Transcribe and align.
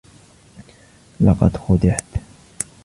لقد 1.19 1.57
خدعت. 1.57 2.05